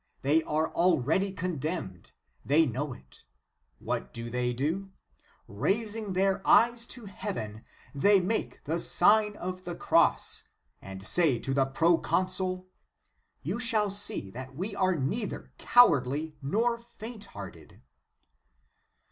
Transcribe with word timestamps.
They 0.23 0.41
are 0.41 0.73
already 0.73 1.31
condemned; 1.31 2.11
they 2.43 2.65
know 2.65 2.91
it. 2.91 3.23
What 3.77 4.11
do 4.11 4.31
they 4.31 4.51
do? 4.51 4.91
Raising 5.47 6.13
their 6.13 6.41
eyes 6.43 6.87
to 6.87 7.05
heaven 7.05 7.63
they 7.93 8.19
make 8.19 8.63
the 8.63 8.79
Sign 8.79 9.35
of 9.35 9.63
the 9.63 9.75
Cross, 9.75 10.45
and 10.81 11.05
say 11.05 11.37
to 11.41 11.53
the 11.53 11.65
proconsul," 11.67 12.65
You 13.43 13.59
shall 13.59 13.91
see 13.91 14.31
that 14.31 14.55
we 14.55 14.75
are 14.75 14.95
neither 14.95 15.51
cowardly 15.59 16.35
nor 16.41 16.79
faint 16.79 17.25
hearted. 17.37 17.83